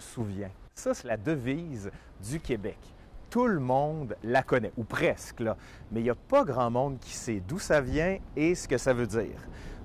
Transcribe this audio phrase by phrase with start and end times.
[0.00, 0.50] souviens.
[0.74, 1.90] Ça, c'est la devise
[2.28, 2.78] du Québec.
[3.28, 5.40] Tout le monde la connaît, ou presque,
[5.92, 8.78] mais il n'y a pas grand monde qui sait d'où ça vient et ce que
[8.78, 9.38] ça veut dire.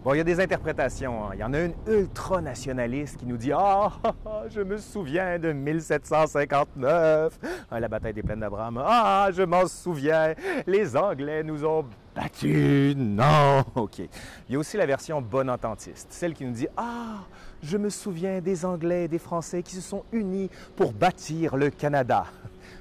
[0.06, 1.26] Bon, il y a des interprétations.
[1.26, 1.30] hein.
[1.34, 5.40] Il y en a une ultra-nationaliste qui nous dit Ah, ah, ah, je me souviens
[5.40, 7.40] de 1759,
[7.72, 8.84] ah, la bataille des plaines d'Abraham.
[8.86, 10.36] Ah, je m'en souviens,
[10.68, 11.86] les Anglais nous ont
[12.16, 12.96] battus.
[12.96, 13.98] Non, OK.
[13.98, 17.24] Il y a aussi la version bonne ententiste, celle qui nous dit Ah,
[17.64, 21.72] je me souviens des Anglais et des Français qui se sont unis pour bâtir le
[21.72, 22.26] Canada.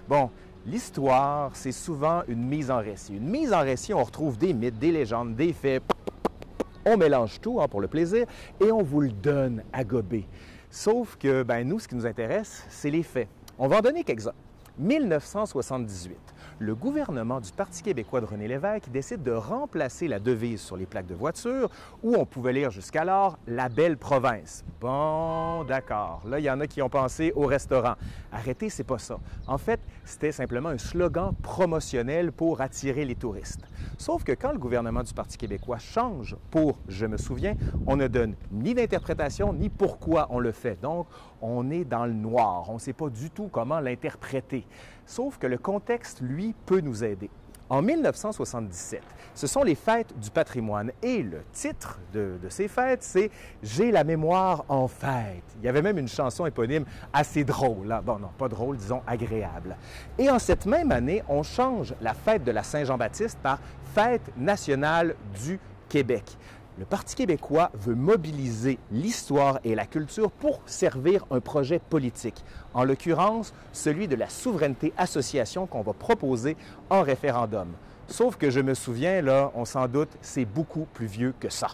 [0.06, 0.28] Bon,
[0.66, 3.16] l'histoire, c'est souvent une mise en récit.
[3.16, 5.82] Une mise en récit, on retrouve des mythes, des légendes, des faits.
[6.86, 8.26] On mélange tout hein, pour le plaisir
[8.60, 10.26] et on vous le donne à gober.
[10.70, 13.28] Sauf que, ben, nous, ce qui nous intéresse, c'est les faits.
[13.58, 14.34] On va en donner quelques-uns.
[14.78, 16.16] 1978,
[16.58, 20.86] le gouvernement du Parti québécois de René Lévesque décide de remplacer la devise sur les
[20.86, 21.70] plaques de voiture
[22.02, 24.64] où on pouvait lire jusqu'alors La belle province.
[24.80, 26.22] Bon, d'accord.
[26.26, 27.94] Là, il y en a qui ont pensé au restaurant.
[28.32, 29.18] Arrêtez, c'est pas ça.
[29.46, 33.64] En fait, c'était simplement un slogan promotionnel pour attirer les touristes.
[33.98, 37.54] Sauf que quand le gouvernement du Parti québécois change pour Je me souviens,
[37.86, 40.80] on ne donne ni d'interprétation ni pourquoi on le fait.
[40.80, 41.06] Donc,
[41.40, 42.68] on est dans le noir.
[42.68, 44.66] On ne sait pas du tout comment l'interpréter.
[45.06, 47.30] Sauf que le contexte, lui, peut nous aider.
[47.70, 49.00] En 1977,
[49.34, 53.30] ce sont les fêtes du patrimoine et le titre de, ces fêtes, c'est
[53.62, 55.42] J'ai la mémoire en fête.
[55.58, 57.90] Il y avait même une chanson éponyme assez drôle.
[57.90, 58.02] hein.
[58.04, 59.76] Bon, non, pas drôle, disons agréable.
[60.18, 63.58] Et en cette même année, on change la fête de la Saint-Jean-Baptiste par
[63.94, 66.36] Fête nationale du Québec.
[66.76, 72.44] Le Parti québécois veut mobiliser l'histoire et la culture pour servir un projet politique,
[72.74, 76.56] en l'occurrence celui de la souveraineté association qu'on va proposer
[76.90, 77.68] en référendum.
[78.08, 81.68] Sauf que je me souviens, là, on s'en doute, c'est beaucoup plus vieux que ça.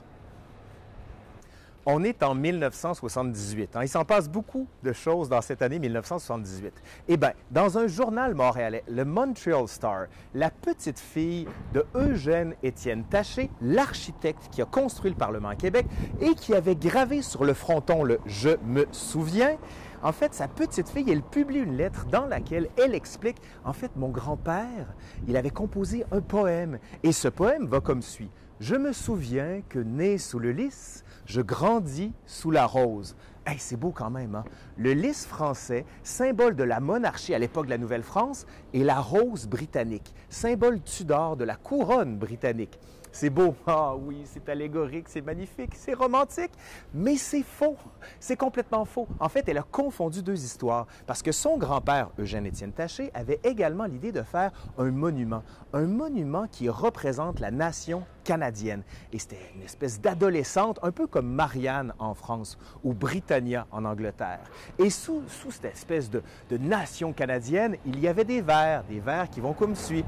[1.86, 3.74] On est en 1978.
[3.74, 3.80] hein.
[3.82, 6.74] Il s'en passe beaucoup de choses dans cette année 1978.
[7.08, 13.04] Eh bien, dans un journal montréalais, le Montreal Star, la petite fille de Eugène Étienne
[13.04, 15.86] Taché, l'architecte qui a construit le Parlement à Québec
[16.20, 19.56] et qui avait gravé sur le fronton le Je me souviens,
[20.02, 23.90] en fait, sa petite fille, elle publie une lettre dans laquelle elle explique, en fait,
[23.96, 24.94] mon grand-père,
[25.28, 26.78] il avait composé un poème.
[27.02, 28.30] Et ce poème va comme suit.
[28.60, 33.16] Je me souviens que né sous le lys, je grandis sous la rose.
[33.46, 34.44] Hey, c'est beau quand même, hein?
[34.76, 39.46] Le lys français, symbole de la monarchie à l'époque de la Nouvelle-France, et la rose
[39.46, 42.78] britannique, symbole Tudor de la couronne britannique.
[43.12, 46.52] C'est beau, ah oui, c'est allégorique, c'est magnifique, c'est romantique,
[46.94, 47.76] mais c'est faux.
[48.20, 49.08] C'est complètement faux.
[49.18, 53.84] En fait, elle a confondu deux histoires parce que son grand-père, Eugène-Étienne Taché, avait également
[53.84, 58.84] l'idée de faire un monument, un monument qui représente la nation canadienne.
[59.12, 64.40] Et c'était une espèce d'adolescente, un peu comme Marianne en France ou Britannia en Angleterre.
[64.78, 69.28] Et sous, cette espèce de, de nation canadienne, il y avait des vers, des vers
[69.28, 70.04] qui vont comme suit.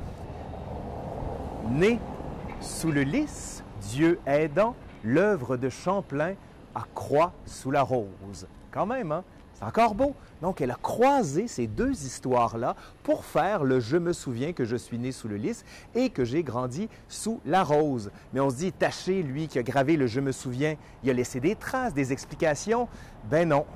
[2.62, 6.34] Sous le lys, Dieu aidant, l'œuvre de Champlain
[6.75, 8.47] à croix sous la rose.
[8.71, 9.25] Quand même, hein?
[9.55, 10.15] C'est encore beau.
[10.41, 14.77] Donc, elle a croisé ces deux histoires-là pour faire le Je me souviens que je
[14.77, 15.65] suis né sous le lys
[15.95, 18.11] et que j'ai grandi sous la rose.
[18.33, 21.12] Mais on se dit, Taché, lui qui a gravé le Je me souviens, il a
[21.12, 22.89] laissé des traces, des explications.
[23.28, 23.67] Ben non,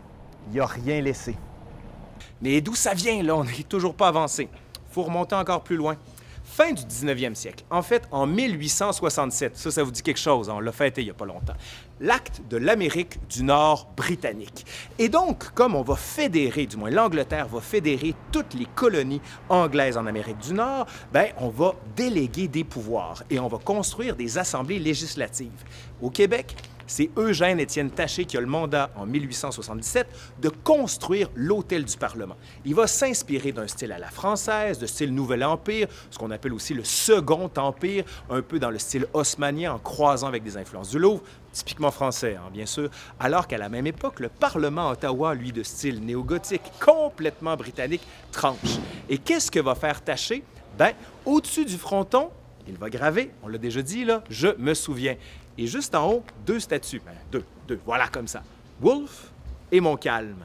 [0.50, 1.36] il n'a rien laissé.
[2.40, 3.36] Mais d'où ça vient, là?
[3.36, 4.48] On n'est toujours pas avancé.
[4.90, 5.96] faut remonter encore plus loin.
[6.48, 10.54] Fin du 19e siècle, en fait en 1867, ça, ça vous dit quelque chose, hein,
[10.56, 11.56] on l'a fêté il n'y a pas longtemps,
[12.00, 14.64] l'acte de l'Amérique du Nord britannique.
[14.98, 19.98] Et donc, comme on va fédérer, du moins l'Angleterre va fédérer toutes les colonies anglaises
[19.98, 24.38] en Amérique du Nord, ben, on va déléguer des pouvoirs et on va construire des
[24.38, 25.64] assemblées législatives.
[26.00, 26.54] Au Québec,
[26.86, 30.06] c'est Eugène-Étienne Taché qui a le mandat en 1877
[30.40, 32.36] de construire l'hôtel du Parlement.
[32.64, 36.52] Il va s'inspirer d'un style à la française, de style Nouvel Empire, ce qu'on appelle
[36.52, 40.90] aussi le Second Empire, un peu dans le style haussmanien en croisant avec des influences
[40.90, 41.22] du Louvre,
[41.52, 45.62] typiquement français, hein, bien sûr, alors qu'à la même époque, le Parlement Ottawa, lui, de
[45.62, 48.78] style néo-gothique, complètement britannique, tranche.
[49.08, 50.42] Et qu'est-ce que va faire Taché?
[50.78, 50.92] Ben,
[51.24, 52.30] au-dessus du fronton,
[52.68, 55.16] il va graver, on l'a déjà dit, là, je me souviens.
[55.58, 57.02] Et juste en haut, deux statues.
[57.04, 58.42] Ben, deux, deux, voilà comme ça.
[58.80, 59.30] Wolfe
[59.72, 60.44] et Montcalm.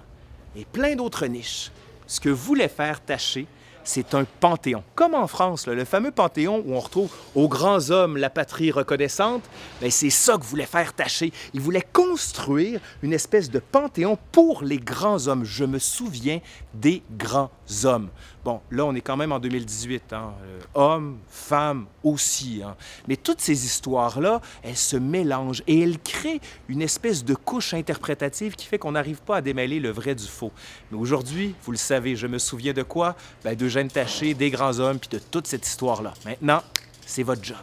[0.55, 1.71] Et plein d'autres niches.
[2.07, 3.47] Ce que voulait faire Taché,
[3.83, 4.83] c'est un panthéon.
[4.95, 9.43] Comme en France, le fameux panthéon où on retrouve aux grands hommes la patrie reconnaissante,
[9.81, 11.31] ben, c'est ça que voulait faire Taché.
[11.53, 15.45] Il voulait construire une espèce de panthéon pour les grands hommes.
[15.45, 16.39] Je me souviens
[16.73, 17.51] des grands
[17.83, 18.09] hommes.
[18.43, 20.13] Bon, là, on est quand même en 2018.
[20.13, 20.33] Hein?
[20.43, 22.61] Euh, hommes, femmes aussi.
[22.65, 22.75] Hein?
[23.07, 28.55] Mais toutes ces histoires-là, elles se mélangent et elles créent une espèce de couche interprétative
[28.55, 30.51] qui fait qu'on n'arrive pas à démêler le vrai du faux.
[30.91, 33.15] Mais aujourd'hui, vous le savez, je me souviens de quoi?
[33.43, 36.13] Ben, D'Eugène Taché, des grands hommes, puis de toute cette histoire-là.
[36.25, 36.61] Maintenant,
[37.05, 37.55] c'est votre job.